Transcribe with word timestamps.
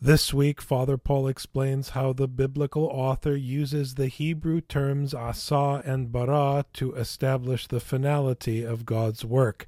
This 0.00 0.34
week, 0.34 0.60
Father 0.60 0.98
Paul 0.98 1.26
explains 1.26 1.90
how 1.90 2.12
the 2.12 2.28
biblical 2.28 2.84
author 2.84 3.34
uses 3.34 3.94
the 3.94 4.08
Hebrew 4.08 4.60
terms 4.60 5.14
asa 5.14 5.82
and 5.86 6.12
bara 6.12 6.66
to 6.74 6.92
establish 6.92 7.66
the 7.66 7.80
finality 7.80 8.62
of 8.62 8.84
God's 8.84 9.24
work. 9.24 9.64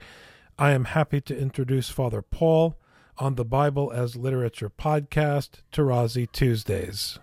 I 0.59 0.73
am 0.73 0.84
happy 0.84 1.23
to 1.23 1.37
introduce 1.37 1.88
Father 1.88 2.20
Paul 2.20 2.77
on 3.16 3.37
the 3.37 3.45
Bible 3.45 3.91
as 3.91 4.16
Literature 4.16 4.68
podcast, 4.68 5.62
Tarazi 5.73 6.30
Tuesdays. 6.30 7.18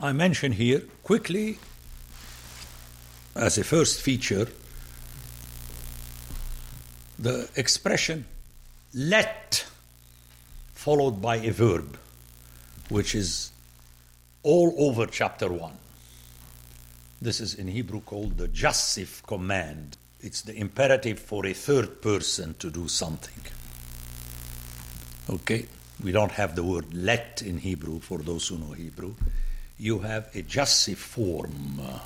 I 0.00 0.12
mention 0.12 0.52
here 0.52 0.84
quickly, 1.02 1.58
as 3.36 3.58
a 3.58 3.62
first 3.62 4.00
feature, 4.00 4.48
the 7.18 7.50
expression 7.56 8.24
let 8.94 9.66
followed 10.78 11.20
by 11.20 11.34
a 11.38 11.50
verb, 11.50 11.98
which 12.88 13.12
is 13.12 13.50
all 14.44 14.72
over 14.78 15.06
chapter 15.06 15.52
1. 15.52 15.72
This 17.20 17.40
is 17.40 17.54
in 17.54 17.66
Hebrew 17.66 18.00
called 18.00 18.38
the 18.38 18.46
jussive 18.46 19.20
command. 19.26 19.96
It's 20.20 20.42
the 20.42 20.54
imperative 20.54 21.18
for 21.18 21.44
a 21.46 21.52
third 21.52 22.00
person 22.00 22.54
to 22.60 22.70
do 22.70 22.86
something. 22.86 23.42
Okay? 25.28 25.66
We 26.00 26.12
don't 26.12 26.30
have 26.30 26.54
the 26.54 26.62
word 26.62 26.94
let 26.94 27.42
in 27.42 27.58
Hebrew 27.58 27.98
for 27.98 28.18
those 28.18 28.46
who 28.46 28.58
know 28.58 28.70
Hebrew. 28.70 29.16
You 29.80 29.98
have 29.98 30.30
a 30.32 30.42
jussive 30.42 31.00
form 31.00 31.80
uh, 31.82 31.98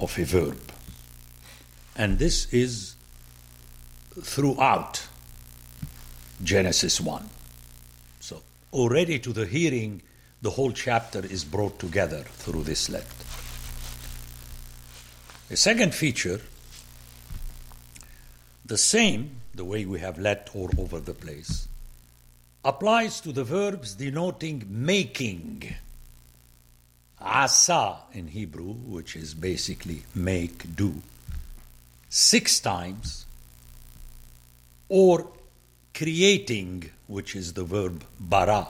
of 0.00 0.18
a 0.18 0.24
verb. 0.24 0.72
And 1.96 2.18
this 2.18 2.50
is 2.50 2.94
throughout 4.22 5.06
Genesis 6.44 7.00
1. 7.00 7.28
So, 8.20 8.42
already 8.72 9.18
to 9.18 9.32
the 9.32 9.46
hearing, 9.46 10.02
the 10.42 10.50
whole 10.50 10.72
chapter 10.72 11.24
is 11.24 11.44
brought 11.44 11.78
together 11.78 12.22
through 12.22 12.64
this 12.64 12.88
let. 12.90 13.06
A 15.50 15.56
second 15.56 15.94
feature, 15.94 16.40
the 18.64 18.78
same, 18.78 19.40
the 19.54 19.64
way 19.64 19.84
we 19.84 20.00
have 20.00 20.18
let 20.18 20.50
all 20.54 20.70
over 20.78 21.00
the 21.00 21.14
place, 21.14 21.66
applies 22.64 23.20
to 23.22 23.32
the 23.32 23.44
verbs 23.44 23.94
denoting 23.94 24.64
making. 24.68 25.74
Asa 27.20 27.96
in 28.12 28.28
Hebrew, 28.28 28.72
which 28.72 29.16
is 29.16 29.32
basically 29.32 30.02
make, 30.14 30.76
do, 30.76 31.02
six 32.10 32.60
times, 32.60 33.24
or 34.88 35.28
creating, 35.94 36.90
which 37.06 37.36
is 37.36 37.52
the 37.52 37.64
verb 37.64 38.04
bara, 38.18 38.66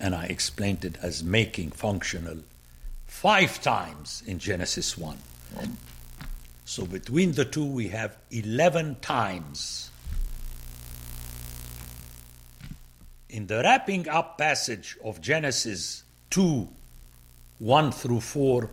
and 0.00 0.14
I 0.14 0.24
explained 0.24 0.84
it 0.84 0.98
as 1.00 1.22
making 1.22 1.70
functional, 1.70 2.38
five 3.06 3.62
times 3.62 4.22
in 4.26 4.40
Genesis 4.40 4.98
1. 4.98 5.16
So 6.64 6.84
between 6.84 7.32
the 7.32 7.44
two, 7.44 7.64
we 7.64 7.88
have 7.88 8.16
11 8.30 8.96
times. 9.00 9.90
In 13.28 13.46
the 13.46 13.62
wrapping 13.62 14.08
up 14.08 14.36
passage 14.36 14.98
of 15.04 15.20
Genesis 15.20 16.02
2 16.30 16.68
1 17.58 17.92
through 17.92 18.20
4, 18.20 18.70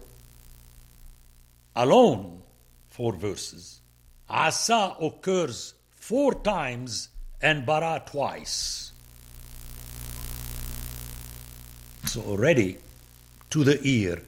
alone, 1.75 2.41
four 2.89 3.13
verses, 3.13 3.81
Asa 4.27 4.95
occurs 4.99 5.75
four 5.91 6.33
times 6.33 7.09
and 7.41 7.65
bara 7.65 8.01
twice. 8.05 8.91
So 12.05 12.21
already, 12.21 12.77
to 13.51 13.63
the 13.63 13.79
ear, 13.83 14.21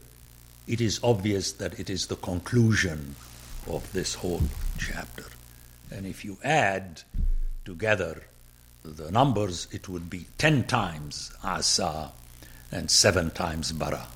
it 0.67 0.81
is 0.81 0.99
obvious 1.03 1.51
that 1.53 1.79
it 1.79 1.89
is 1.89 2.07
the 2.07 2.15
conclusion 2.15 3.15
of 3.67 3.91
this 3.93 4.15
whole 4.15 4.43
chapter. 4.77 5.25
And 5.91 6.05
if 6.05 6.23
you 6.23 6.37
add 6.43 7.01
together 7.65 8.23
the 8.83 9.11
numbers, 9.11 9.67
it 9.71 9.89
would 9.89 10.09
be 10.09 10.27
ten 10.37 10.63
times 10.63 11.31
asa 11.43 12.11
and 12.71 12.89
seven 12.89 13.31
times 13.31 13.71
bara. 13.71 14.07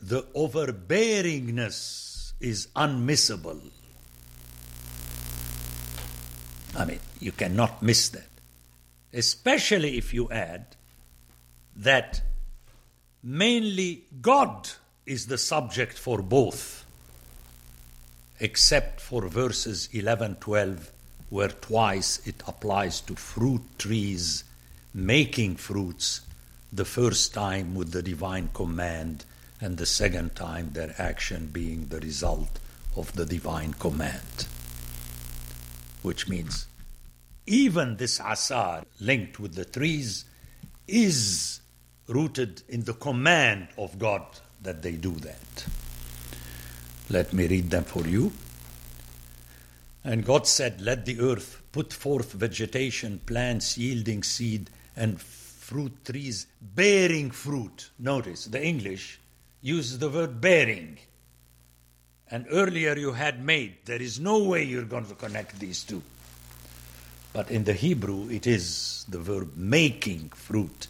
The 0.00 0.22
overbearingness 0.34 2.32
is 2.40 2.68
unmissable. 2.74 3.70
I 6.76 6.84
mean, 6.84 7.00
you 7.20 7.32
cannot 7.32 7.82
miss 7.82 8.08
that. 8.10 8.28
Especially 9.12 9.96
if 9.96 10.12
you 10.12 10.30
add 10.30 10.66
that 11.76 12.20
mainly 13.22 14.04
God 14.20 14.68
is 15.06 15.26
the 15.26 15.38
subject 15.38 15.98
for 15.98 16.20
both, 16.20 16.84
except 18.40 19.00
for 19.00 19.26
verses 19.28 19.88
11 19.92 20.36
12, 20.36 20.90
where 21.30 21.48
twice 21.48 22.20
it 22.26 22.42
applies 22.46 23.00
to 23.02 23.14
fruit 23.14 23.62
trees 23.78 24.44
making 24.94 25.56
fruits, 25.56 26.22
the 26.72 26.84
first 26.84 27.32
time 27.32 27.74
with 27.74 27.92
the 27.92 28.02
divine 28.02 28.50
command, 28.52 29.24
and 29.60 29.76
the 29.76 29.86
second 29.86 30.34
time 30.36 30.70
their 30.72 30.94
action 30.98 31.48
being 31.52 31.86
the 31.88 32.00
result 32.00 32.58
of 32.96 33.12
the 33.14 33.24
divine 33.24 33.72
command 33.74 34.46
which 36.02 36.28
means 36.28 36.66
even 37.46 37.96
this 37.96 38.20
asa 38.20 38.84
linked 39.00 39.40
with 39.40 39.54
the 39.54 39.64
trees 39.64 40.24
is 40.86 41.60
rooted 42.06 42.62
in 42.68 42.84
the 42.84 42.94
command 42.94 43.68
of 43.76 43.98
God 43.98 44.22
that 44.62 44.82
they 44.82 44.92
do 44.92 45.12
that. 45.12 45.66
Let 47.10 47.32
me 47.32 47.46
read 47.46 47.70
them 47.70 47.84
for 47.84 48.06
you. 48.06 48.32
And 50.04 50.24
God 50.24 50.46
said, 50.46 50.80
Let 50.80 51.04
the 51.04 51.20
earth 51.20 51.62
put 51.72 51.92
forth 51.92 52.32
vegetation, 52.32 53.20
plants 53.26 53.76
yielding 53.76 54.22
seed, 54.22 54.70
and 54.96 55.20
fruit 55.20 56.04
trees 56.04 56.46
bearing 56.60 57.30
fruit. 57.30 57.90
Notice 57.98 58.46
the 58.46 58.62
English 58.62 59.20
uses 59.60 59.98
the 59.98 60.08
word 60.08 60.40
bearing. 60.40 60.98
And 62.30 62.46
earlier 62.50 62.96
you 62.96 63.12
had 63.12 63.44
made. 63.44 63.76
There 63.84 64.02
is 64.02 64.20
no 64.20 64.44
way 64.44 64.62
you're 64.62 64.82
going 64.82 65.06
to 65.06 65.14
connect 65.14 65.58
these 65.58 65.82
two. 65.82 66.02
But 67.32 67.50
in 67.50 67.64
the 67.64 67.72
Hebrew, 67.72 68.28
it 68.30 68.46
is 68.46 69.04
the 69.08 69.18
verb 69.18 69.56
making 69.56 70.30
fruit, 70.30 70.88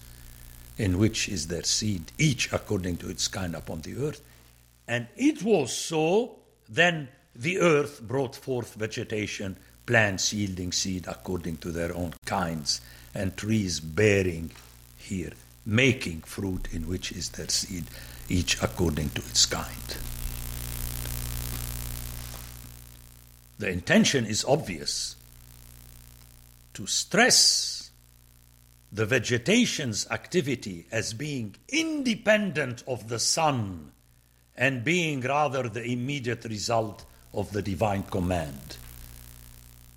in 0.76 0.98
which 0.98 1.28
is 1.28 1.48
their 1.48 1.64
seed, 1.64 2.12
each 2.18 2.52
according 2.52 2.96
to 2.98 3.08
its 3.08 3.28
kind 3.28 3.54
upon 3.54 3.82
the 3.82 3.96
earth. 3.96 4.20
And 4.86 5.06
it 5.16 5.42
was 5.42 5.76
so, 5.76 6.36
then 6.68 7.08
the 7.34 7.60
earth 7.60 8.00
brought 8.00 8.34
forth 8.34 8.74
vegetation, 8.74 9.56
plants 9.86 10.32
yielding 10.32 10.72
seed 10.72 11.06
according 11.06 11.58
to 11.58 11.70
their 11.70 11.94
own 11.94 12.14
kinds, 12.24 12.80
and 13.14 13.36
trees 13.36 13.80
bearing 13.80 14.50
here, 14.96 15.32
making 15.66 16.22
fruit 16.22 16.68
in 16.72 16.88
which 16.88 17.12
is 17.12 17.30
their 17.30 17.48
seed, 17.48 17.84
each 18.28 18.62
according 18.62 19.10
to 19.10 19.20
its 19.22 19.46
kind. 19.46 19.96
The 23.58 23.68
intention 23.68 24.24
is 24.24 24.44
obvious 24.44 25.16
to 26.74 26.86
stress 26.86 27.90
the 28.92 29.04
vegetation's 29.04 30.06
activity 30.10 30.86
as 30.92 31.12
being 31.12 31.56
independent 31.68 32.84
of 32.86 33.08
the 33.08 33.18
sun 33.18 33.90
and 34.56 34.84
being 34.84 35.20
rather 35.20 35.68
the 35.68 35.84
immediate 35.84 36.44
result 36.44 37.04
of 37.34 37.50
the 37.52 37.62
divine 37.62 38.04
command. 38.04 38.76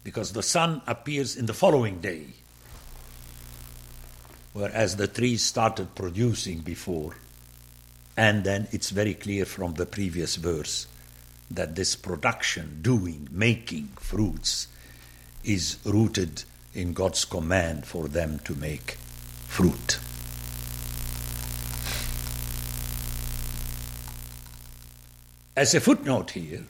Because 0.03 0.33
the 0.33 0.43
sun 0.43 0.81
appears 0.87 1.35
in 1.35 1.45
the 1.45 1.53
following 1.53 2.01
day, 2.01 2.25
whereas 4.53 4.95
the 4.95 5.07
trees 5.07 5.43
started 5.43 5.93
producing 5.93 6.59
before. 6.59 7.15
And 8.17 8.43
then 8.43 8.67
it's 8.71 8.89
very 8.89 9.13
clear 9.13 9.45
from 9.45 9.75
the 9.75 9.85
previous 9.85 10.35
verse 10.35 10.87
that 11.55 11.75
this 11.75 11.95
production, 11.95 12.79
doing, 12.81 13.27
making 13.31 13.89
fruits 13.99 14.67
is 15.43 15.77
rooted 15.85 16.43
in 16.73 16.93
God's 16.93 17.25
command 17.25 17.85
for 17.85 18.07
them 18.07 18.39
to 18.45 18.55
make 18.55 18.91
fruit. 19.47 19.99
As 25.55 25.75
a 25.75 25.81
footnote 25.81 26.31
here, 26.31 26.63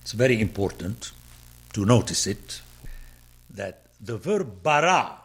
it's 0.00 0.12
very 0.12 0.40
important 0.40 1.10
to 1.72 1.84
notice 1.84 2.26
it 2.26 2.62
that 3.50 3.82
the 4.00 4.16
verb 4.16 4.62
bara 4.62 5.16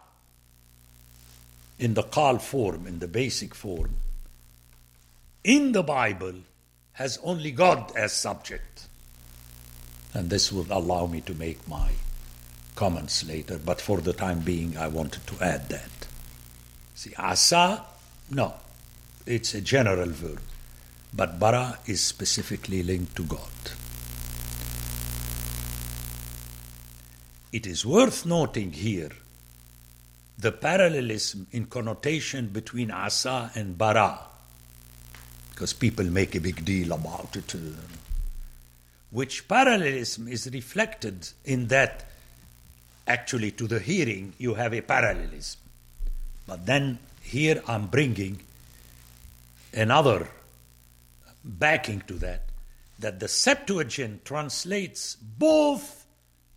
in 1.78 1.94
the 1.94 2.04
qal 2.04 2.42
form, 2.42 2.88
in 2.88 3.00
the 3.00 3.08
basic 3.08 3.54
form, 3.54 3.96
in 5.44 5.74
the 5.74 5.84
Bible 5.84 6.34
has 6.96 7.20
only 7.24 7.52
God 7.52 7.92
as 7.96 8.14
subject. 8.14 8.88
And 10.14 10.30
this 10.30 10.52
will 10.52 10.68
allow 10.70 11.08
me 11.08 11.22
to 11.22 11.34
make 11.34 11.68
my 11.68 11.92
comments 12.76 13.26
later, 13.28 13.60
but 13.64 13.80
for 13.82 14.02
the 14.02 14.14
time 14.14 14.40
being, 14.40 14.78
I 14.78 14.88
wanted 14.88 15.28
to 15.28 15.44
add 15.44 15.70
that. 15.70 16.08
See, 16.94 17.14
asa, 17.18 17.84
no, 18.30 18.54
it's 19.26 19.54
a 19.54 19.62
general 19.62 20.10
verb, 20.10 20.42
but 21.14 21.40
bara 21.40 21.80
is 21.86 22.02
specifically 22.02 22.84
linked 22.84 23.16
to 23.18 23.24
God. 23.24 23.40
It 27.52 27.66
is 27.68 27.86
worth 27.86 28.26
noting 28.26 28.72
here 28.72 29.12
the 30.38 30.52
parallelism 30.52 31.48
in 31.52 31.66
connotation 31.66 32.48
between 32.48 32.92
asa 32.92 33.52
and 33.56 33.78
bara, 33.78 34.20
because 35.56 35.72
people 35.72 36.04
make 36.04 36.36
a 36.36 36.42
big 36.42 36.66
deal 36.66 36.92
about 36.92 37.34
it. 37.34 37.56
Uh, 37.56 37.60
which 39.12 39.48
parallelism 39.48 40.28
is 40.28 40.50
reflected 40.52 41.30
in 41.46 41.68
that 41.68 42.04
actually 43.08 43.52
to 43.52 43.66
the 43.66 43.80
hearing 43.80 44.34
you 44.38 44.56
have 44.56 44.74
a 44.74 44.82
parallelism. 44.82 45.62
But 46.46 46.66
then 46.66 47.00
here 47.22 47.64
I'm 47.70 47.88
bringing 47.88 48.42
another 49.74 50.28
backing 51.42 52.02
to 52.08 52.16
that, 52.16 52.42
that 53.00 53.22
the 53.22 53.30
Septuagint 53.30 54.26
translates 54.26 55.16
both 55.16 56.06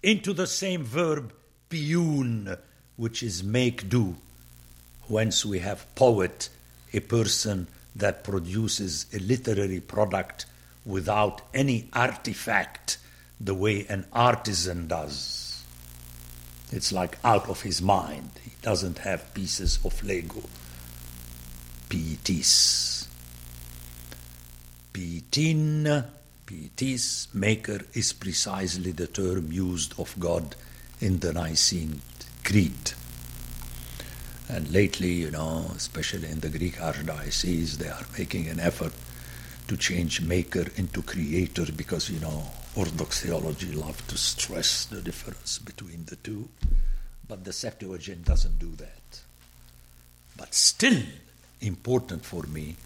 into 0.03 0.33
the 0.33 0.49
same 0.49 0.83
verb 0.83 1.33
piyun, 1.71 2.59
which 2.97 3.23
is 3.23 3.45
make 3.45 3.89
do. 3.89 4.17
Whence 5.07 5.45
we 5.45 5.61
have 5.61 5.95
poet, 5.95 6.49
a 6.93 6.99
person 7.01 7.69
that 7.99 8.25
produces 8.25 9.07
a 9.13 9.19
literary 9.19 9.81
product 9.81 10.47
without 10.85 11.43
any 11.53 11.89
artifact, 11.93 12.99
the 13.41 13.55
way 13.55 13.87
an 13.89 14.07
artisan 14.13 14.89
does. 14.89 15.63
It's 16.71 16.93
like 16.93 17.19
out 17.25 17.49
of 17.49 17.63
his 17.63 17.81
mind. 17.81 18.31
He 18.43 18.53
doesn't 18.63 18.99
have 18.99 19.33
pieces 19.35 19.79
of 19.85 20.03
Lego. 20.05 20.43
Pietis. 21.89 23.07
Pietin, 24.93 26.05
pietis, 26.47 27.33
maker, 27.35 27.81
is 27.95 28.13
precisely 28.13 28.93
the 28.93 29.07
term 29.07 29.53
used 29.53 29.99
of 29.99 30.19
God 30.19 30.57
in 31.01 31.21
the 31.21 31.33
Nicene 31.33 32.01
Creed. 32.45 32.93
And 34.49 34.71
lately, 34.73 35.13
you 35.13 35.31
know, 35.31 35.71
especially 35.77 36.29
in 36.29 36.41
the 36.41 36.49
Greek 36.49 36.77
archdiocese, 36.77 37.77
they 37.77 37.89
are 37.89 38.07
making 38.17 38.49
an 38.49 38.61
effort 38.61 38.95
to 39.69 39.77
change 39.77 40.23
maker 40.23 40.67
into 40.77 41.03
creator 41.03 41.67
because, 41.77 42.09
you 42.09 42.19
know, 42.21 42.45
Orthodox 42.75 43.21
theology 43.21 43.73
love 43.73 44.07
to 44.09 44.17
stress 44.17 44.87
the 44.87 45.03
difference 45.03 45.59
between 45.59 46.07
the 46.07 46.17
two. 46.17 46.49
But 47.29 47.45
the 47.45 47.53
Septuagint 47.53 48.25
doesn't 48.25 48.59
do 48.59 48.71
that. 48.77 49.21
But 50.37 50.55
still 50.55 51.03
important 51.61 52.25
for 52.25 52.45
me 52.45 52.77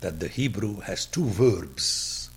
that 0.00 0.18
the 0.18 0.28
Hebrew 0.28 0.80
has 0.80 1.04
two 1.04 1.26
verbs. 1.26 2.30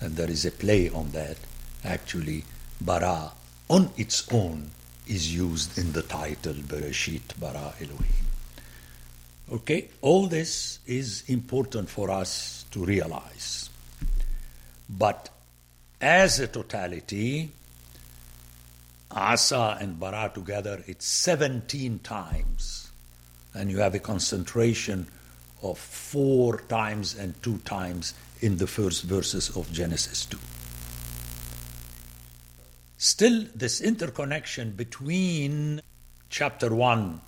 And 0.00 0.16
there 0.16 0.30
is 0.30 0.44
a 0.44 0.50
play 0.50 0.88
on 0.88 1.10
that. 1.12 1.36
Actually, 1.84 2.44
bara 2.80 3.30
on 3.68 3.90
its 3.96 4.26
own 4.32 4.70
is 5.10 5.34
used 5.34 5.76
in 5.76 5.92
the 5.92 6.02
title 6.02 6.54
Bereshit 6.54 7.38
bara 7.40 7.74
Elohim. 7.80 8.26
Okay, 9.52 9.88
all 10.00 10.28
this 10.28 10.78
is 10.86 11.24
important 11.26 11.90
for 11.90 12.08
us 12.10 12.64
to 12.70 12.84
realize. 12.84 13.68
But 14.88 15.28
as 16.00 16.38
a 16.38 16.46
totality, 16.46 17.50
Asa 19.10 19.78
and 19.80 19.98
Bara 19.98 20.30
together, 20.32 20.84
it's 20.86 21.06
17 21.06 21.98
times. 21.98 22.90
And 23.52 23.70
you 23.70 23.78
have 23.78 23.96
a 23.96 23.98
concentration 23.98 25.08
of 25.62 25.78
four 25.78 26.60
times 26.68 27.16
and 27.16 27.40
two 27.42 27.58
times 27.58 28.14
in 28.40 28.58
the 28.58 28.68
first 28.68 29.02
verses 29.02 29.50
of 29.56 29.70
Genesis 29.72 30.24
2. 30.26 30.38
Still, 33.02 33.46
this 33.54 33.80
interconnection 33.80 34.72
between 34.72 35.80
chapter 36.28 36.74
1 36.74 37.22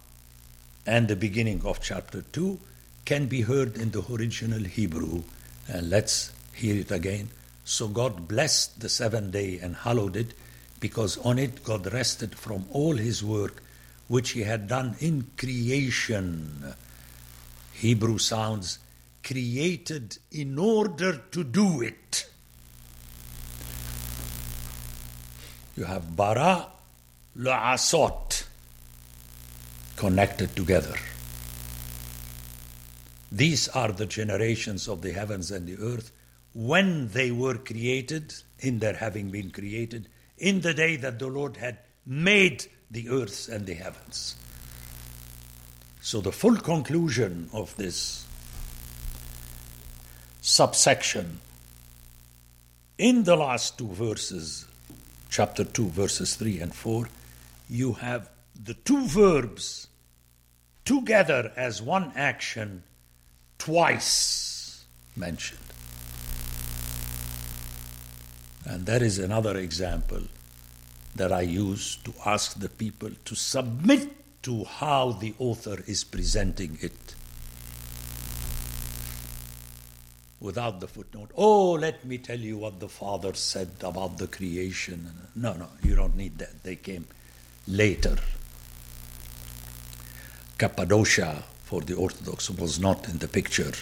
and 0.85 1.09
the 1.09 1.17
beginning 1.17 1.63
of 1.65 1.81
chapter 1.81 2.21
2 2.21 2.61
can 3.07 3.25
be 3.25 3.41
heard 3.41 3.79
in 3.79 3.91
the 3.91 4.05
original 4.13 4.63
Hebrew. 4.63 5.23
And 5.67 5.89
let's 5.89 6.31
hear 6.55 6.77
it 6.77 6.91
again. 6.91 7.31
So 7.65 7.89
God 7.89 8.29
blessed 8.29 8.81
the 8.81 8.91
seventh 8.91 9.33
day 9.33 9.61
and 9.63 9.75
hallowed 9.75 10.15
it, 10.15 10.35
because 10.79 11.17
on 11.17 11.39
it 11.39 11.65
God 11.65 11.91
rested 11.91 12.35
from 12.35 12.67
all 12.71 12.97
his 12.97 13.25
work 13.25 13.63
which 14.09 14.33
he 14.33 14.43
had 14.43 14.69
done 14.69 14.95
in 15.01 15.31
creation. 15.39 16.75
Hebrew 17.73 18.19
sounds 18.19 18.79
created 19.25 20.19
in 20.33 20.59
order 20.59 21.17
to 21.31 21.43
do 21.43 21.81
it. 21.81 22.27
You 25.77 25.85
have 25.85 26.17
bara 26.17 26.69
la'asot 27.37 28.45
connected 29.97 30.55
together. 30.55 30.97
These 33.31 33.69
are 33.69 33.93
the 33.93 34.07
generations 34.07 34.89
of 34.89 35.01
the 35.01 35.13
heavens 35.13 35.51
and 35.51 35.67
the 35.67 35.83
earth 35.83 36.13
when 36.53 37.09
they 37.09 37.31
were 37.31 37.55
created, 37.55 38.35
in 38.59 38.79
their 38.79 38.95
having 38.95 39.31
been 39.31 39.51
created, 39.51 40.09
in 40.37 40.61
the 40.61 40.75
day 40.75 40.97
that 40.97 41.19
the 41.19 41.29
Lord 41.29 41.57
had 41.57 41.79
made 42.05 42.67
the 42.91 43.09
earth 43.09 43.49
and 43.49 43.65
the 43.65 43.75
heavens. 43.75 44.37
So, 46.03 46.20
the 46.20 46.32
full 46.32 46.56
conclusion 46.56 47.49
of 47.53 47.75
this 47.77 48.27
subsection 50.43 51.41
in 52.99 53.23
the 53.23 53.37
last 53.37 53.79
two 53.79 53.89
verses 53.89 54.67
chapter 55.32 55.65
2, 55.65 55.89
verses 55.89 56.36
3 56.36 56.60
and 56.60 56.74
4, 56.74 57.08
you 57.70 57.94
have 57.94 58.29
the 58.55 58.74
two 58.74 59.06
verbs 59.06 59.89
together 60.84 61.51
as 61.56 61.81
one 61.81 62.12
action 62.15 62.82
twice 63.56 64.84
mentioned. 65.17 65.58
And 68.67 68.84
that 68.84 69.01
is 69.01 69.19
another 69.19 69.56
example 69.56 70.20
that 71.17 71.32
I 71.32 71.41
use 71.41 71.96
to 72.05 72.12
ask 72.27 72.60
the 72.60 72.69
people 72.69 73.10
to 73.24 73.34
submit 73.34 74.43
to 74.43 74.65
how 74.65 75.12
the 75.12 75.34
author 75.39 75.82
is 75.86 76.05
presenting 76.05 76.77
it. 76.82 77.15
Without 80.43 80.81
the 80.81 80.89
footnote. 80.89 81.31
Oh, 81.37 81.72
let 81.72 82.05
me 82.05 82.19
tell 82.19 82.39
you 82.39 82.58
what 82.58 82.81
the 82.81 82.89
Father 82.89 83.32
said 83.32 83.70
about 83.81 84.19
the 84.19 84.27
creation. 84.27 85.08
No, 85.37 85.53
no, 85.55 85.69
you 85.82 85.94
don't 85.94 86.17
need 86.17 86.39
that. 86.39 86.65
They 86.65 86.77
came 86.77 87.06
later. 87.69 88.17
Cappadocia 90.58 91.44
for 91.63 91.81
the 91.81 91.94
Orthodox 91.94 92.51
was 92.51 92.81
not 92.81 93.08
in 93.08 93.19
the 93.19 93.29
picture. 93.29 93.72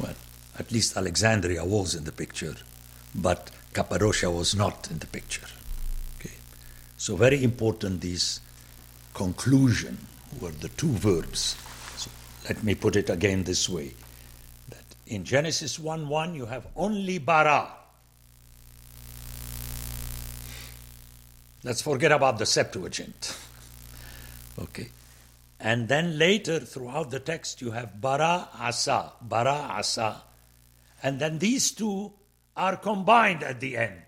Well, 0.00 0.14
at 0.58 0.72
least 0.72 0.96
Alexandria 0.96 1.64
was 1.64 1.94
in 1.94 2.04
the 2.04 2.12
picture, 2.12 2.56
but 3.14 3.50
Cappadocia 3.72 4.30
was 4.30 4.56
not 4.56 4.90
in 4.90 4.98
the 4.98 5.06
picture. 5.06 5.46
Okay. 6.18 6.34
So 6.96 7.14
very 7.14 7.44
important 7.44 8.00
these 8.00 8.40
conclusion 9.14 9.98
were 10.40 10.50
the 10.50 10.68
two 10.70 10.90
verbs. 10.90 11.56
So 11.96 12.10
let 12.48 12.64
me 12.64 12.74
put 12.74 12.96
it 12.96 13.08
again 13.08 13.44
this 13.44 13.68
way. 13.68 13.92
In 15.08 15.24
Genesis 15.24 15.78
1 15.78 16.06
1, 16.06 16.34
you 16.34 16.46
have 16.46 16.66
only 16.76 17.16
bara. 17.16 17.72
Let's 21.64 21.80
forget 21.80 22.12
about 22.12 22.38
the 22.38 22.44
Septuagint. 22.44 23.36
okay. 24.58 24.90
And 25.58 25.88
then 25.88 26.18
later, 26.18 26.60
throughout 26.60 27.10
the 27.10 27.20
text, 27.20 27.62
you 27.62 27.70
have 27.70 28.00
bara 28.00 28.48
asa, 28.60 29.12
bara 29.22 29.72
asa. 29.78 30.22
And 31.02 31.18
then 31.18 31.38
these 31.38 31.70
two 31.70 32.12
are 32.54 32.76
combined 32.76 33.42
at 33.42 33.60
the 33.60 33.78
end. 33.78 34.02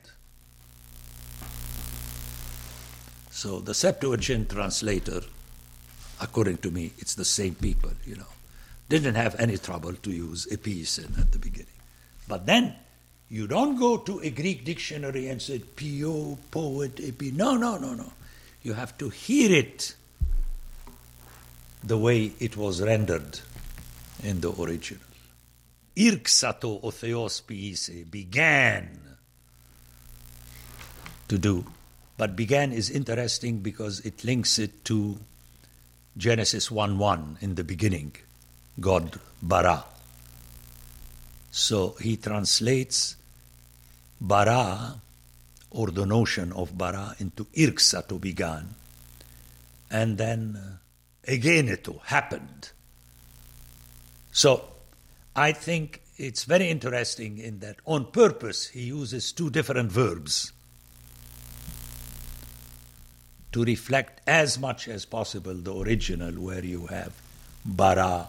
So 3.31 3.61
the 3.61 3.73
Septuagint 3.73 4.51
translator, 4.51 5.23
according 6.21 6.59
to 6.59 6.71
me, 6.71 6.93
it's 6.99 7.15
the 7.15 7.25
same 7.25 7.55
people, 7.55 7.93
you 8.05 8.17
know, 8.17 8.27
didn't 8.91 9.15
have 9.15 9.37
any 9.39 9.57
trouble 9.57 9.95
to 9.95 10.11
use 10.11 10.47
episen 10.51 11.19
at 11.19 11.33
the 11.33 11.39
beginning. 11.39 11.79
But 12.29 12.45
then 12.45 12.75
you 13.31 13.47
don't 13.47 13.79
go 13.79 13.97
to 13.97 14.19
a 14.19 14.31
Greek 14.31 14.65
dictionary 14.65 15.29
and 15.29 15.41
say 15.41 15.61
pio, 15.61 16.37
poet, 16.51 17.01
epi. 17.01 17.31
No, 17.31 17.57
no, 17.57 17.79
no, 17.79 17.95
no. 17.95 18.13
You 18.63 18.75
have 18.75 18.99
to 18.99 19.09
hear 19.09 19.53
it 19.53 19.95
the 21.83 21.97
way 21.97 22.33
it 22.41 22.57
was 22.57 22.83
rendered 22.83 23.41
in 24.23 24.41
the 24.41 24.53
original. 24.53 25.03
Irksato 25.97 26.81
o 26.83 26.91
theos 26.91 27.41
piise 27.41 28.11
began 28.11 29.01
to 31.29 31.39
do. 31.39 31.65
But 32.17 32.37
began 32.37 32.73
is 32.73 32.91
interesting 32.91 33.61
because 33.61 34.01
it 34.01 34.25
links 34.25 34.59
it 34.59 34.85
to 34.87 35.19
Genesis 36.17 36.71
1 36.71 36.99
1 36.99 37.39
in 37.41 37.55
the 37.55 37.65
beginning, 37.65 38.13
God 38.79 39.19
bara. 39.43 39.85
So 41.51 41.97
he 42.01 42.17
translates 42.17 43.17
bara, 44.21 45.01
or 45.71 45.89
the 45.89 46.07
notion 46.07 46.53
of 46.53 46.77
bara, 46.77 47.17
into 47.19 47.45
irksa 47.47 48.07
to 48.09 48.19
began. 48.19 48.75
And 49.91 50.19
then 50.19 50.57
uh, 50.57 51.31
egeneto 51.31 52.01
happened. 52.05 52.71
So 54.33 54.65
I 55.35 55.53
think 55.53 56.03
it's 56.17 56.45
very 56.45 56.69
interesting 56.69 57.39
in 57.39 57.61
that 57.61 57.77
on 57.87 58.07
purpose 58.13 58.69
he 58.69 58.83
uses 58.83 59.33
two 59.33 59.51
different 59.51 59.91
verbs 59.91 60.53
to 63.53 63.65
reflect 63.65 64.21
as 64.29 64.59
much 64.59 64.87
as 64.87 65.05
possible 65.05 65.55
the 65.55 65.75
original 65.75 66.33
where 66.35 66.65
you 66.65 66.87
have 66.87 67.13
bara 67.65 68.29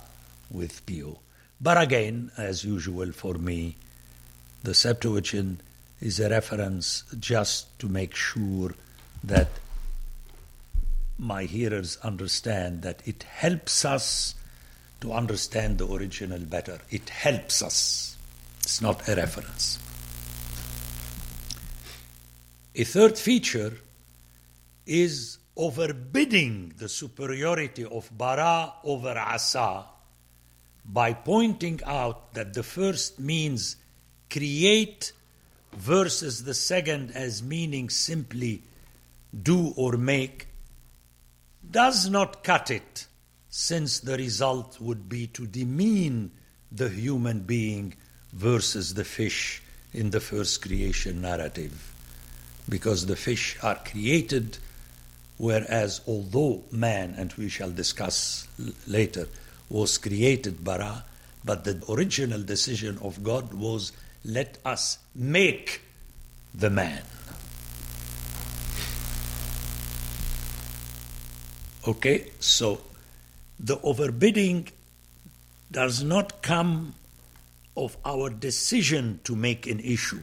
with 0.51 0.85
pio. 0.85 1.19
But 1.59 1.81
again, 1.81 2.31
as 2.37 2.63
usual 2.63 3.11
for 3.11 3.35
me, 3.35 3.77
the 4.63 4.73
Septuagint 4.73 5.61
is 5.99 6.19
a 6.19 6.29
reference 6.29 7.03
just 7.19 7.77
to 7.79 7.87
make 7.87 8.15
sure 8.15 8.73
that 9.23 9.47
my 11.17 11.43
hearers 11.43 11.97
understand 12.03 12.81
that 12.81 13.01
it 13.05 13.23
helps 13.23 13.85
us 13.85 14.33
to 15.01 15.13
understand 15.13 15.77
the 15.77 15.87
original 15.87 16.39
better. 16.39 16.79
It 16.89 17.09
helps 17.09 17.61
us. 17.61 18.17
It's 18.63 18.81
not 18.81 19.07
a 19.07 19.15
reference. 19.15 19.77
A 22.73 22.83
third 22.83 23.17
feature 23.17 23.73
is 24.85 25.37
overbidding 25.57 26.77
the 26.77 26.89
superiority 26.89 27.85
of 27.85 28.09
bara 28.17 28.73
over 28.83 29.15
asa 29.17 29.85
by 30.85 31.13
pointing 31.13 31.79
out 31.85 32.33
that 32.33 32.53
the 32.53 32.63
first 32.63 33.19
means 33.19 33.75
create 34.29 35.11
versus 35.73 36.43
the 36.43 36.53
second 36.53 37.11
as 37.11 37.41
meaning 37.41 37.89
simply 37.89 38.61
do 39.43 39.73
or 39.75 39.97
make 39.97 40.47
does 41.69 42.09
not 42.09 42.43
cut 42.43 42.71
it, 42.71 43.07
since 43.49 43.99
the 43.99 44.17
result 44.17 44.79
would 44.81 45.07
be 45.07 45.27
to 45.27 45.45
demean 45.45 46.31
the 46.71 46.89
human 46.89 47.41
being 47.41 47.93
versus 48.33 48.93
the 48.93 49.03
fish 49.03 49.61
in 49.93 50.09
the 50.09 50.19
first 50.19 50.61
creation 50.61 51.21
narrative. 51.21 51.93
Because 52.67 53.05
the 53.05 53.15
fish 53.15 53.57
are 53.61 53.75
created, 53.75 54.57
whereas 55.37 56.01
although 56.07 56.63
man, 56.71 57.15
and 57.17 57.33
we 57.33 57.49
shall 57.49 57.71
discuss 57.71 58.47
later, 58.87 59.27
was 59.71 59.97
created 59.97 60.63
bara, 60.63 61.05
but 61.45 61.63
the 61.63 61.81
original 61.89 62.43
decision 62.43 62.99
of 63.01 63.23
God 63.23 63.53
was 63.53 63.93
let 64.25 64.57
us 64.65 64.99
make 65.15 65.81
the 66.53 66.69
man. 66.69 67.01
Okay, 71.87 72.31
so 72.39 72.81
the 73.59 73.77
overbidding 73.77 74.69
does 75.71 76.03
not 76.03 76.41
come 76.41 76.93
of 77.75 77.97
our 78.05 78.29
decision 78.29 79.19
to 79.23 79.35
make 79.35 79.65
an 79.65 79.79
issue. 79.79 80.21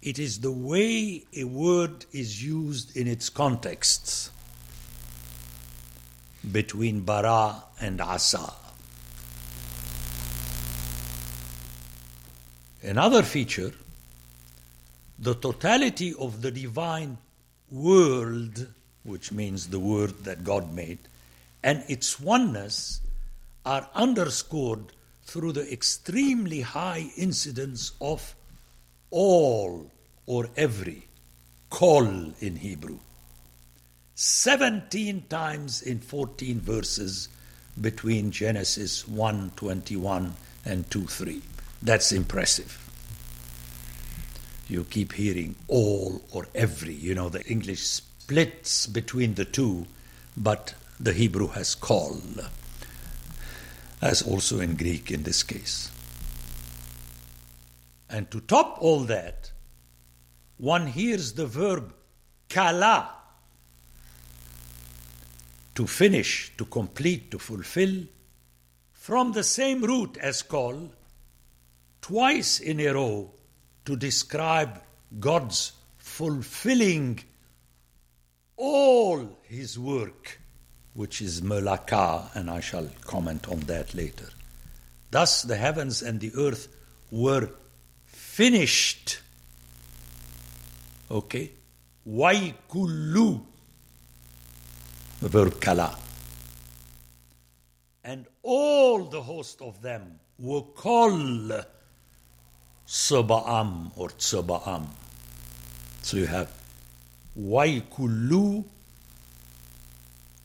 It 0.00 0.18
is 0.18 0.40
the 0.40 0.52
way 0.52 1.24
a 1.36 1.44
word 1.44 2.06
is 2.12 2.42
used 2.42 2.96
in 2.96 3.08
its 3.08 3.28
contexts 3.28 4.30
between 6.52 7.00
bara 7.00 7.64
and 7.80 8.00
asa. 8.00 8.52
Another 12.82 13.22
feature 13.22 13.72
the 15.18 15.34
totality 15.34 16.14
of 16.18 16.42
the 16.42 16.50
divine 16.50 17.16
world, 17.70 18.66
which 19.04 19.32
means 19.32 19.68
the 19.68 19.78
word 19.78 20.24
that 20.24 20.44
God 20.44 20.72
made, 20.72 20.98
and 21.62 21.84
its 21.88 22.20
oneness 22.20 23.00
are 23.64 23.88
underscored 23.94 24.92
through 25.24 25.52
the 25.52 25.72
extremely 25.72 26.60
high 26.60 27.10
incidence 27.16 27.92
of 28.00 28.34
all 29.10 29.90
or 30.26 30.50
every, 30.56 31.06
kol 31.70 32.34
in 32.40 32.56
Hebrew. 32.56 32.98
17 34.14 35.24
times 35.28 35.82
in 35.82 35.98
14 35.98 36.60
verses 36.60 37.28
between 37.80 38.30
Genesis 38.30 39.08
1:21 39.08 40.34
and 40.64 40.88
2:3. 40.88 41.42
That's 41.82 42.12
impressive. 42.12 42.78
You 44.68 44.84
keep 44.84 45.12
hearing 45.12 45.56
all 45.66 46.24
or 46.30 46.46
every, 46.54 46.94
you 46.94 47.14
know, 47.14 47.28
the 47.28 47.44
English 47.44 47.82
splits 47.82 48.86
between 48.86 49.34
the 49.34 49.44
two, 49.44 49.86
but 50.36 50.74
the 50.98 51.12
Hebrew 51.12 51.48
has 51.48 51.74
kol, 51.74 52.22
as 54.00 54.22
also 54.22 54.60
in 54.60 54.76
Greek 54.76 55.10
in 55.10 55.24
this 55.24 55.42
case. 55.42 55.90
And 58.08 58.30
to 58.30 58.40
top 58.40 58.78
all 58.80 59.00
that, 59.04 59.50
one 60.56 60.86
hears 60.86 61.32
the 61.32 61.46
verb 61.46 61.92
kala, 62.48 63.10
to 65.74 65.86
finish, 65.86 66.52
to 66.56 66.64
complete, 66.64 67.30
to 67.30 67.38
fulfill, 67.38 68.04
from 68.92 69.32
the 69.32 69.44
same 69.44 69.82
root 69.82 70.16
as 70.18 70.42
call, 70.42 70.90
twice 72.00 72.60
in 72.60 72.80
a 72.80 72.92
row 72.92 73.30
to 73.84 73.96
describe 73.96 74.80
God's 75.18 75.72
fulfilling 75.98 77.20
all 78.56 79.38
his 79.42 79.78
work, 79.78 80.40
which 80.94 81.20
is 81.20 81.40
melaka, 81.40 82.34
and 82.34 82.48
I 82.50 82.60
shall 82.60 82.88
comment 83.04 83.48
on 83.48 83.60
that 83.60 83.94
later. 83.94 84.28
Thus 85.10 85.42
the 85.42 85.56
heavens 85.56 86.02
and 86.02 86.20
the 86.20 86.32
earth 86.36 86.68
were 87.10 87.50
finished. 88.04 89.20
Okay? 91.10 91.52
Waikulu, 92.08 93.42
the 95.24 95.30
verb 95.30 95.58
kala. 95.58 95.96
And 98.04 98.26
all 98.42 99.04
the 99.04 99.22
host 99.22 99.62
of 99.62 99.80
them 99.80 100.20
were 100.38 100.60
called 100.60 101.64
saba'am 102.86 103.92
or 103.96 104.10
tsaba'am. 104.10 104.86
So 106.02 106.18
you 106.18 106.26
have 106.26 106.52
waikulu 107.40 108.64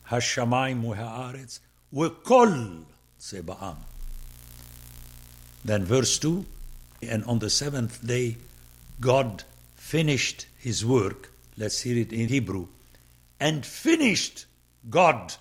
hashamayim 0.08 0.96
ha'aretz 0.96 1.60
kol 2.24 2.86
seba'am. 3.20 3.76
Then 5.62 5.84
verse 5.84 6.18
2, 6.20 6.46
and 7.02 7.22
on 7.24 7.40
the 7.40 7.50
seventh 7.50 8.06
day 8.06 8.38
God 8.98 9.44
finished 9.74 10.46
his 10.56 10.86
work, 10.86 11.30
let's 11.58 11.82
hear 11.82 11.98
it 11.98 12.14
in 12.14 12.28
Hebrew, 12.28 12.68
and 13.38 13.66
finished 13.66 14.46
God 14.88 15.34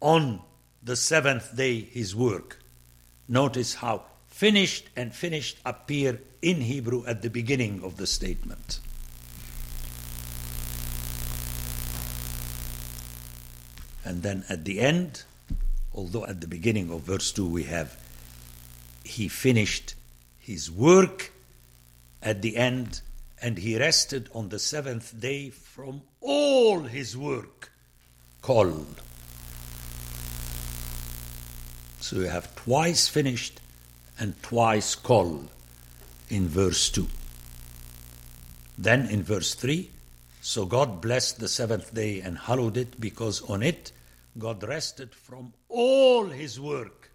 on 0.00 0.42
the 0.82 0.96
seventh 0.96 1.56
day 1.56 1.80
his 1.80 2.14
work. 2.14 2.58
Notice 3.28 3.74
how 3.74 4.02
finished 4.26 4.88
and 4.96 5.14
finished 5.14 5.58
appear 5.64 6.20
in 6.42 6.60
Hebrew 6.60 7.04
at 7.06 7.22
the 7.22 7.30
beginning 7.30 7.82
of 7.82 7.96
the 7.96 8.06
statement. 8.06 8.80
And 14.04 14.22
then 14.22 14.44
at 14.50 14.66
the 14.66 14.80
end, 14.80 15.22
although 15.94 16.26
at 16.26 16.42
the 16.42 16.46
beginning 16.46 16.90
of 16.90 17.02
verse 17.02 17.32
2 17.32 17.46
we 17.46 17.62
have 17.64 17.96
he 19.02 19.28
finished 19.28 19.94
his 20.38 20.70
work, 20.70 21.32
at 22.24 22.40
the 22.40 22.56
end, 22.56 23.02
and 23.40 23.58
he 23.58 23.78
rested 23.78 24.30
on 24.34 24.48
the 24.48 24.58
seventh 24.58 25.20
day 25.20 25.50
from 25.50 26.02
all 26.20 26.80
his 26.80 27.16
work. 27.16 27.70
Kol. 28.44 28.84
So 31.98 32.16
you 32.16 32.26
have 32.26 32.54
twice 32.56 33.08
finished 33.08 33.62
and 34.20 34.34
twice 34.42 34.94
kol 34.94 35.44
in 36.28 36.46
verse 36.46 36.90
2. 36.90 37.08
Then 38.76 39.06
in 39.06 39.22
verse 39.22 39.54
3, 39.54 39.88
so 40.42 40.66
God 40.66 41.00
blessed 41.00 41.40
the 41.40 41.48
seventh 41.48 41.94
day 41.94 42.20
and 42.20 42.36
hallowed 42.36 42.76
it 42.76 43.00
because 43.00 43.40
on 43.48 43.62
it 43.62 43.92
God 44.38 44.62
rested 44.62 45.14
from 45.14 45.54
all 45.70 46.26
his 46.26 46.60
work. 46.60 47.10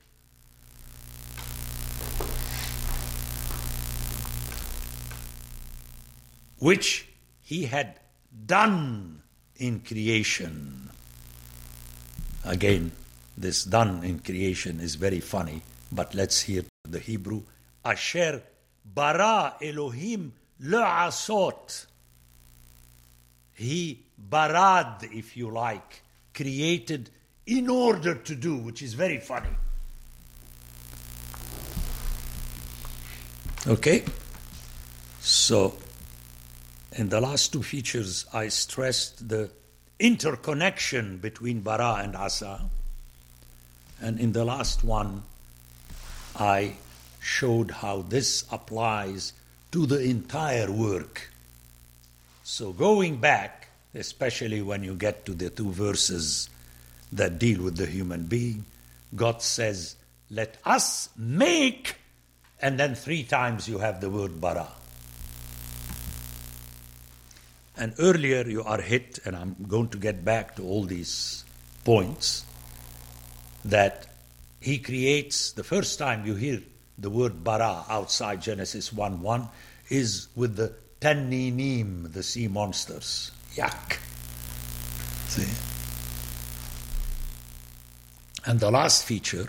Which 6.57 7.07
he 7.43 7.67
had 7.67 8.00
done 8.48 9.21
in 9.57 9.81
creation. 9.81 10.89
Again, 12.50 12.91
this 13.38 13.63
done 13.63 14.03
in 14.03 14.20
creation 14.20 14.79
is 14.79 14.96
very 14.96 15.20
funny, 15.20 15.62
but 15.91 16.15
let's 16.15 16.41
hear 16.41 16.65
the 16.84 16.98
Hebrew. 16.98 17.44
Asher 17.86 18.41
bara 18.84 19.53
Elohim 19.62 20.34
le'asot. 20.60 21.86
He 23.53 24.03
barad, 24.20 25.03
if 25.13 25.38
you 25.38 25.51
like, 25.51 26.01
created 26.34 27.12
in 27.46 27.70
order 27.70 28.15
to 28.15 28.34
do, 28.34 28.58
which 28.58 28.82
is 28.82 28.96
very 28.96 29.20
funny. 29.20 29.56
Okay? 33.68 34.03
So, 35.20 35.77
in 36.94 37.10
the 37.10 37.22
last 37.22 37.53
two 37.53 37.62
features, 37.62 38.25
I 38.34 38.48
stressed 38.48 39.29
the 39.29 39.51
interconnection 40.00 41.18
between 41.18 41.62
bara 41.62 42.00
and 42.01 42.15
asa. 42.15 42.62
And 44.01 44.20
in 44.20 44.32
the 44.32 44.46
last 44.46 44.84
one, 44.84 45.24
I 46.36 46.75
showed 47.20 47.72
how 47.72 48.03
this 48.03 48.46
applies 48.51 49.34
to 49.72 49.86
the 49.86 50.00
entire 50.00 50.72
work. 50.72 51.29
So, 52.44 52.72
going 52.72 53.18
back, 53.18 53.70
especially 53.94 54.62
when 54.62 54.84
you 54.84 54.96
get 54.96 55.25
to 55.25 55.34
the 55.34 55.50
two 55.50 55.72
verses 55.72 56.50
that 57.12 57.38
deal 57.38 57.62
with 57.62 57.77
the 57.77 57.86
human 57.86 58.24
being, 58.24 58.65
God 59.15 59.41
says, 59.41 59.96
Let 60.32 60.58
us 60.65 61.10
make, 61.18 61.96
and 62.62 62.79
then 62.79 62.96
three 62.96 63.24
times 63.24 63.68
you 63.68 63.79
have 63.79 64.01
the 64.01 64.10
word 64.10 64.39
bara. 64.39 64.70
And 67.79 67.93
earlier 67.98 68.45
you 68.45 68.62
are 68.63 68.81
hit, 68.81 69.19
and 69.24 69.38
I'm 69.38 69.55
going 69.67 69.88
to 69.89 69.98
get 69.98 70.25
back 70.25 70.57
to 70.57 70.63
all 70.63 70.83
these 70.83 71.45
points, 71.86 72.45
that 73.63 74.07
he 74.59 74.79
creates, 74.79 75.53
the 75.53 75.63
first 75.63 75.98
time 75.98 76.25
you 76.25 76.36
hear 76.36 76.62
the 76.98 77.09
word 77.09 77.41
bara 77.41 77.86
outside 77.88 78.41
Genesis 78.41 78.91
1 78.91 79.21
1 79.21 79.48
is 79.89 80.27
with 80.36 80.57
the 80.57 80.74
tanninim, 81.00 82.12
the 82.12 82.21
sea 82.21 82.50
monsters. 82.50 83.31
Yuck. 83.55 83.98
See? 85.29 85.48
And 88.45 88.59
the 88.59 88.71
last 88.71 89.05
feature, 89.05 89.48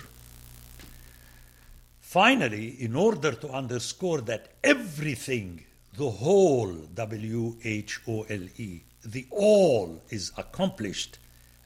finally, 2.01 2.69
in 2.81 2.95
order 2.95 3.33
to 3.33 3.49
underscore 3.51 4.21
that 4.23 4.53
everything, 4.63 5.65
the 5.97 6.11
whole, 6.11 6.73
W 6.95 7.57
H 7.65 8.01
O 8.07 8.23
L 8.23 8.43
E, 8.57 8.83
the 9.05 9.27
all 9.31 10.03
is 10.11 10.33
accomplished, 10.37 11.19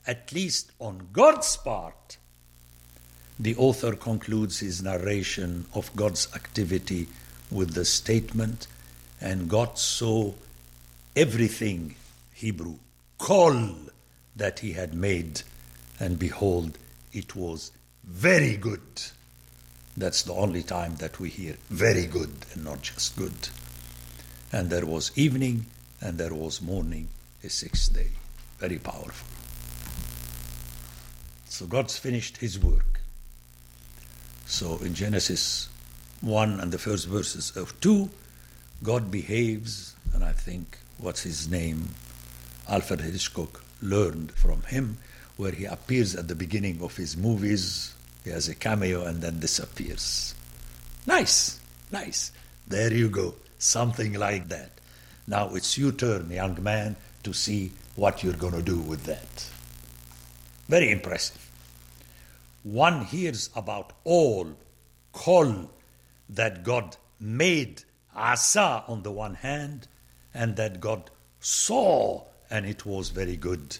at 0.06 0.32
least 0.32 0.72
on 0.78 1.08
God's 1.12 1.56
part, 1.56 2.16
the 3.38 3.56
author 3.56 3.96
concludes 3.96 4.60
his 4.60 4.82
narration 4.82 5.66
of 5.74 5.94
God's 5.96 6.28
activity 6.34 7.08
with 7.50 7.74
the 7.74 7.84
statement, 7.84 8.68
and 9.20 9.48
God 9.48 9.78
saw 9.78 10.32
everything, 11.16 11.96
Hebrew, 12.32 12.76
kol, 13.18 13.74
that 14.36 14.60
he 14.60 14.72
had 14.72 14.94
made, 14.94 15.42
and 15.98 16.18
behold, 16.18 16.78
it 17.12 17.34
was 17.36 17.72
very 18.04 18.56
good. 18.56 18.80
That's 19.96 20.22
the 20.22 20.32
only 20.32 20.62
time 20.62 20.96
that 20.96 21.20
we 21.20 21.28
hear 21.28 21.56
very 21.70 22.06
good 22.06 22.32
and 22.52 22.64
not 22.64 22.82
just 22.82 23.16
good. 23.16 23.32
And 24.54 24.70
there 24.70 24.86
was 24.86 25.10
evening 25.16 25.66
and 26.00 26.16
there 26.16 26.32
was 26.32 26.62
morning, 26.62 27.08
a 27.42 27.48
sixth 27.48 27.92
day. 27.92 28.10
Very 28.60 28.78
powerful. 28.78 29.26
So 31.46 31.66
God's 31.66 31.98
finished 31.98 32.36
his 32.36 32.56
work. 32.56 33.00
So 34.46 34.78
in 34.78 34.94
Genesis 34.94 35.68
1 36.20 36.60
and 36.60 36.70
the 36.70 36.78
first 36.78 37.08
verses 37.08 37.56
of 37.56 37.74
2, 37.80 38.08
God 38.84 39.10
behaves, 39.10 39.96
and 40.14 40.22
I 40.22 40.30
think 40.30 40.78
what's 40.98 41.24
his 41.24 41.50
name? 41.50 41.88
Alfred 42.68 43.00
Hitchcock 43.00 43.64
learned 43.82 44.30
from 44.36 44.62
him, 44.62 44.98
where 45.36 45.50
he 45.50 45.64
appears 45.64 46.14
at 46.14 46.28
the 46.28 46.36
beginning 46.36 46.80
of 46.80 46.96
his 46.96 47.16
movies. 47.16 47.92
He 48.22 48.30
has 48.30 48.48
a 48.48 48.54
cameo 48.54 49.04
and 49.04 49.20
then 49.20 49.40
disappears. 49.40 50.36
Nice, 51.08 51.58
nice. 51.90 52.30
There 52.68 52.94
you 52.94 53.08
go. 53.08 53.34
Something 53.64 54.12
like 54.12 54.48
that. 54.50 54.72
Now 55.26 55.54
it's 55.54 55.78
your 55.78 55.92
turn, 55.92 56.30
young 56.30 56.62
man, 56.62 56.96
to 57.22 57.32
see 57.32 57.72
what 57.96 58.22
you're 58.22 58.34
going 58.34 58.52
to 58.52 58.62
do 58.62 58.78
with 58.78 59.04
that. 59.04 59.50
Very 60.68 60.90
impressive. 60.90 61.50
One 62.62 63.06
hears 63.06 63.48
about 63.56 63.94
all, 64.04 64.54
kol, 65.14 65.70
that 66.28 66.62
God 66.62 66.98
made, 67.18 67.84
asa 68.14 68.84
on 68.86 69.02
the 69.02 69.10
one 69.10 69.36
hand, 69.36 69.88
and 70.34 70.56
that 70.56 70.78
God 70.78 71.10
saw, 71.40 72.22
and 72.50 72.66
it 72.66 72.84
was 72.84 73.08
very 73.08 73.38
good, 73.38 73.78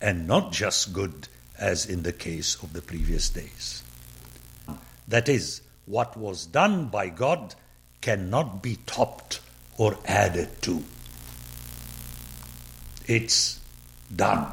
and 0.00 0.28
not 0.28 0.52
just 0.52 0.92
good 0.92 1.26
as 1.58 1.84
in 1.84 2.04
the 2.04 2.12
case 2.12 2.62
of 2.62 2.72
the 2.72 2.82
previous 2.82 3.28
days. 3.28 3.82
That 5.08 5.28
is, 5.28 5.62
what 5.84 6.16
was 6.16 6.46
done 6.46 6.86
by 6.86 7.08
God 7.08 7.56
cannot 8.06 8.62
be 8.62 8.78
topped 8.86 9.40
or 9.78 9.98
added 10.06 10.48
to. 10.62 10.80
It's 13.08 13.58
done. 14.14 14.46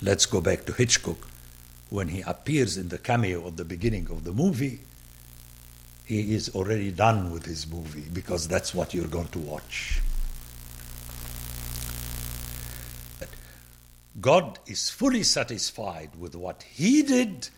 Let's 0.00 0.26
go 0.26 0.40
back 0.40 0.64
to 0.64 0.72
Hitchcock. 0.72 1.28
When 1.90 2.08
he 2.08 2.22
appears 2.22 2.76
in 2.76 2.88
the 2.88 2.98
cameo 2.98 3.46
at 3.46 3.56
the 3.56 3.64
beginning 3.64 4.08
of 4.10 4.24
the 4.24 4.32
movie, 4.32 4.80
he 6.04 6.34
is 6.34 6.48
already 6.56 6.90
done 6.90 7.30
with 7.30 7.46
his 7.46 7.68
movie 7.68 8.08
because 8.12 8.48
that's 8.48 8.74
what 8.74 8.92
you're 8.92 9.06
going 9.06 9.28
to 9.28 9.38
watch. 9.38 10.00
God 14.20 14.58
is 14.66 14.90
fully 14.90 15.22
satisfied 15.22 16.10
with 16.18 16.34
what 16.34 16.64
he 16.64 17.02
did, 17.02 17.48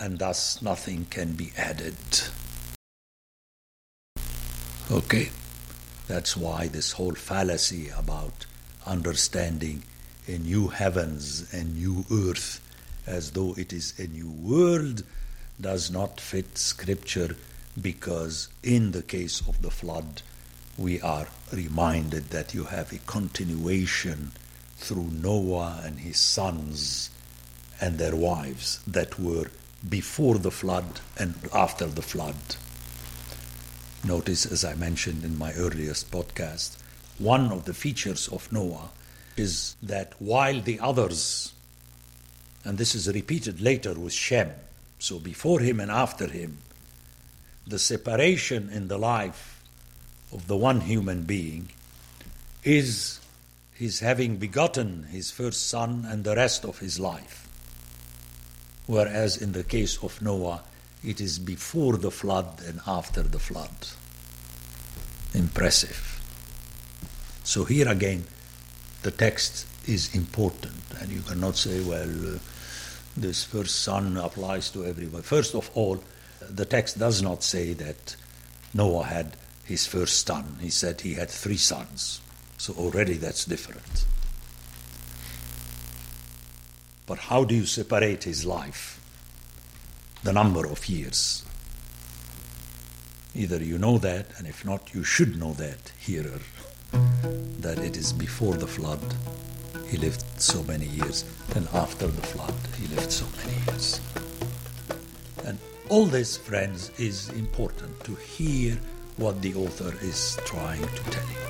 and 0.00 0.18
thus 0.18 0.60
nothing 0.60 1.06
can 1.08 1.34
be 1.34 1.52
added. 1.56 1.94
Okay? 4.92 5.30
That's 6.06 6.36
why 6.36 6.68
this 6.68 6.92
whole 6.92 7.14
fallacy 7.14 7.88
about 7.88 8.44
understanding 8.84 9.84
a 10.26 10.36
new 10.36 10.68
heavens 10.68 11.48
and 11.50 11.76
new 11.76 12.04
earth 12.12 12.60
as 13.06 13.30
though 13.30 13.54
it 13.56 13.72
is 13.72 13.98
a 13.98 14.06
new 14.06 14.30
world 14.30 15.02
does 15.58 15.90
not 15.90 16.20
fit 16.20 16.58
scripture 16.58 17.36
because 17.80 18.48
in 18.62 18.92
the 18.92 19.02
case 19.02 19.40
of 19.48 19.62
the 19.62 19.70
flood 19.70 20.20
we 20.76 21.00
are 21.00 21.28
reminded 21.52 22.24
that 22.28 22.52
you 22.52 22.64
have 22.64 22.92
a 22.92 22.98
continuation 22.98 24.32
through 24.76 25.10
Noah 25.10 25.80
and 25.84 26.00
his 26.00 26.18
sons 26.18 27.08
and 27.80 27.96
their 27.96 28.14
wives 28.14 28.80
that 28.86 29.18
were 29.18 29.46
before 29.88 30.36
the 30.36 30.50
flood 30.50 31.00
and 31.18 31.34
after 31.54 31.86
the 31.86 32.02
flood. 32.02 32.36
Notice, 34.04 34.46
as 34.46 34.64
I 34.64 34.74
mentioned 34.74 35.22
in 35.22 35.38
my 35.38 35.52
earliest 35.52 36.10
podcast, 36.10 36.76
one 37.18 37.52
of 37.52 37.66
the 37.66 37.74
features 37.74 38.26
of 38.28 38.50
Noah 38.50 38.90
is 39.36 39.76
that 39.80 40.14
while 40.18 40.60
the 40.60 40.80
others, 40.80 41.52
and 42.64 42.78
this 42.78 42.96
is 42.96 43.06
repeated 43.06 43.60
later 43.60 43.94
with 43.94 44.12
Shem, 44.12 44.50
so 44.98 45.20
before 45.20 45.60
him 45.60 45.78
and 45.78 45.90
after 45.90 46.26
him, 46.26 46.58
the 47.64 47.78
separation 47.78 48.68
in 48.70 48.88
the 48.88 48.98
life 48.98 49.62
of 50.32 50.48
the 50.48 50.56
one 50.56 50.80
human 50.80 51.22
being 51.22 51.68
is 52.64 53.20
his 53.72 54.00
having 54.00 54.36
begotten 54.36 55.04
his 55.04 55.30
first 55.30 55.68
son 55.68 56.04
and 56.08 56.24
the 56.24 56.34
rest 56.34 56.64
of 56.64 56.80
his 56.80 56.98
life. 56.98 57.48
Whereas 58.86 59.36
in 59.36 59.52
the 59.52 59.62
case 59.62 60.02
of 60.02 60.20
Noah, 60.20 60.62
it 61.04 61.20
is 61.20 61.38
before 61.38 61.96
the 61.96 62.10
flood 62.10 62.62
and 62.66 62.80
after 62.86 63.22
the 63.22 63.38
flood. 63.38 63.70
Impressive. 65.34 66.20
So 67.44 67.64
here 67.64 67.88
again, 67.88 68.24
the 69.02 69.10
text 69.10 69.66
is 69.88 70.14
important, 70.14 70.80
and 71.00 71.10
you 71.10 71.20
cannot 71.22 71.56
say, 71.56 71.82
well, 71.82 72.36
uh, 72.36 72.38
this 73.16 73.44
first 73.44 73.82
son 73.82 74.16
applies 74.16 74.70
to 74.70 74.86
everyone. 74.86 75.22
First 75.22 75.54
of 75.54 75.70
all, 75.74 76.02
the 76.48 76.64
text 76.64 76.98
does 76.98 77.20
not 77.20 77.42
say 77.42 77.72
that 77.74 78.16
Noah 78.74 79.04
had 79.04 79.36
his 79.64 79.86
first 79.86 80.26
son. 80.26 80.56
He 80.60 80.70
said 80.70 81.00
he 81.00 81.14
had 81.14 81.30
three 81.30 81.56
sons. 81.56 82.20
So 82.58 82.74
already 82.74 83.14
that's 83.14 83.44
different. 83.44 84.06
But 87.06 87.18
how 87.18 87.44
do 87.44 87.54
you 87.54 87.66
separate 87.66 88.24
his 88.24 88.46
life? 88.46 89.01
The 90.22 90.32
number 90.32 90.66
of 90.66 90.88
years. 90.88 91.44
Either 93.34 93.62
you 93.62 93.76
know 93.76 93.98
that, 93.98 94.26
and 94.38 94.46
if 94.46 94.64
not, 94.64 94.94
you 94.94 95.02
should 95.02 95.36
know 95.36 95.52
that, 95.54 95.92
hearer, 95.98 96.40
that 97.58 97.78
it 97.78 97.96
is 97.96 98.12
before 98.12 98.54
the 98.54 98.66
flood 98.66 99.00
he 99.88 99.96
lived 99.96 100.24
so 100.40 100.62
many 100.62 100.86
years, 100.86 101.24
and 101.56 101.66
after 101.74 102.06
the 102.06 102.22
flood 102.22 102.54
he 102.78 102.86
lived 102.94 103.10
so 103.10 103.26
many 103.36 103.52
years. 103.66 104.00
And 105.44 105.58
all 105.88 106.06
this, 106.06 106.36
friends, 106.36 106.92
is 106.98 107.28
important 107.30 107.98
to 108.04 108.14
hear 108.14 108.78
what 109.16 109.42
the 109.42 109.54
author 109.54 109.92
is 110.02 110.38
trying 110.44 110.82
to 110.82 111.02
tell 111.10 111.28
you. 111.28 111.42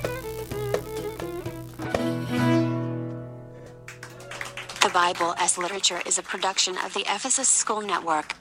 The 4.81 4.89
Bible 4.93 5.35
as 5.37 5.57
Literature 5.57 6.01
is 6.07 6.17
a 6.17 6.23
production 6.23 6.75
of 6.79 6.93
the 6.93 7.01
Ephesus 7.01 7.47
School 7.47 7.81
Network. 7.81 8.35